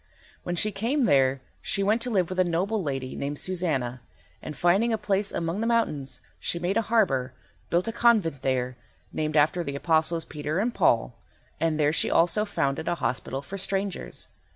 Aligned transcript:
When 0.41 0.55
she 0.55 0.71
came 0.71 1.03
there 1.03 1.41
she 1.61 1.83
went 1.83 2.01
to 2.01 2.09
live 2.09 2.29
with 2.31 2.39
a 2.39 2.43
noble 2.43 2.81
lady 2.81 3.15
named 3.15 3.37
Susanna, 3.37 4.01
and, 4.41 4.55
finding 4.57 4.91
a 4.91 4.97
place 4.97 5.31
among 5.31 5.61
the 5.61 5.67
mountains, 5.67 6.21
she 6.39 6.57
made 6.57 6.75
a 6.75 6.81
harbour, 6.81 7.33
built 7.69 7.87
a 7.87 7.91
convent 7.91 8.41
there 8.41 8.77
named 9.13 9.37
after 9.37 9.63
the 9.63 9.75
apostles 9.75 10.25
Peter 10.25 10.57
and 10.57 10.73
Paul, 10.73 11.13
and 11.59 11.79
there 11.79 11.93
she 11.93 12.09
also 12.09 12.45
founded 12.45 12.87
a 12.87 12.95
hospital 12.95 13.43
for 13.43 13.59
strangers. 13.59 14.27